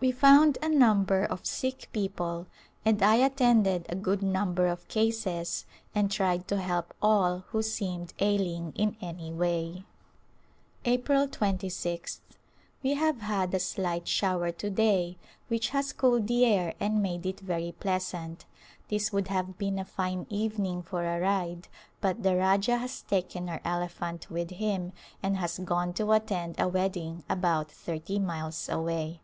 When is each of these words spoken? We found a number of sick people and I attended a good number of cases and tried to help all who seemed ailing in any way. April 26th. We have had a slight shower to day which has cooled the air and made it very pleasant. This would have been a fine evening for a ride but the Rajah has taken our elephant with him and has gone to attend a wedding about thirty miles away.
We 0.00 0.10
found 0.10 0.58
a 0.60 0.68
number 0.68 1.22
of 1.24 1.46
sick 1.46 1.88
people 1.92 2.48
and 2.84 3.00
I 3.00 3.14
attended 3.14 3.86
a 3.88 3.94
good 3.94 4.24
number 4.24 4.66
of 4.66 4.88
cases 4.88 5.66
and 5.94 6.10
tried 6.10 6.48
to 6.48 6.56
help 6.60 6.92
all 7.00 7.44
who 7.50 7.62
seemed 7.62 8.12
ailing 8.18 8.72
in 8.74 8.96
any 9.00 9.30
way. 9.32 9.84
April 10.84 11.28
26th. 11.28 12.18
We 12.82 12.94
have 12.94 13.20
had 13.20 13.54
a 13.54 13.60
slight 13.60 14.08
shower 14.08 14.50
to 14.50 14.68
day 14.68 15.16
which 15.46 15.68
has 15.68 15.92
cooled 15.92 16.26
the 16.26 16.44
air 16.44 16.74
and 16.80 17.00
made 17.00 17.24
it 17.24 17.38
very 17.38 17.70
pleasant. 17.70 18.46
This 18.88 19.12
would 19.12 19.28
have 19.28 19.58
been 19.58 19.78
a 19.78 19.84
fine 19.84 20.26
evening 20.28 20.82
for 20.82 21.04
a 21.04 21.20
ride 21.20 21.68
but 22.00 22.24
the 22.24 22.34
Rajah 22.34 22.78
has 22.78 23.02
taken 23.02 23.48
our 23.48 23.60
elephant 23.64 24.28
with 24.28 24.50
him 24.50 24.92
and 25.22 25.36
has 25.36 25.60
gone 25.60 25.92
to 25.92 26.10
attend 26.10 26.56
a 26.58 26.66
wedding 26.66 27.22
about 27.30 27.70
thirty 27.70 28.18
miles 28.18 28.68
away. 28.68 29.20